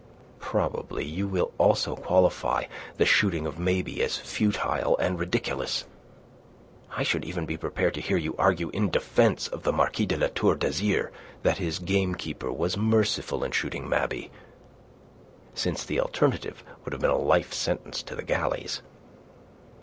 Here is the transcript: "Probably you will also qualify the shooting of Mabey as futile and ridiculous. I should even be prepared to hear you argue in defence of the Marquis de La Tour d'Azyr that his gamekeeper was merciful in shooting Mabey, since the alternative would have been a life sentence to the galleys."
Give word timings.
"Probably 0.39 1.05
you 1.05 1.27
will 1.27 1.51
also 1.59 1.95
qualify 1.95 2.65
the 2.97 3.05
shooting 3.05 3.45
of 3.45 3.59
Mabey 3.59 4.01
as 4.01 4.17
futile 4.17 4.97
and 4.97 5.19
ridiculous. 5.19 5.85
I 6.97 7.03
should 7.03 7.23
even 7.23 7.45
be 7.45 7.55
prepared 7.55 7.93
to 7.93 8.01
hear 8.01 8.17
you 8.17 8.35
argue 8.35 8.71
in 8.71 8.89
defence 8.89 9.47
of 9.47 9.61
the 9.61 9.71
Marquis 9.71 10.07
de 10.07 10.17
La 10.17 10.29
Tour 10.33 10.55
d'Azyr 10.55 11.11
that 11.43 11.59
his 11.59 11.77
gamekeeper 11.77 12.51
was 12.51 12.75
merciful 12.75 13.43
in 13.43 13.51
shooting 13.51 13.87
Mabey, 13.87 14.31
since 15.53 15.83
the 15.83 15.99
alternative 16.01 16.63
would 16.83 16.93
have 16.93 17.01
been 17.03 17.11
a 17.11 17.15
life 17.15 17.53
sentence 17.53 18.01
to 18.01 18.15
the 18.15 18.23
galleys." 18.23 18.81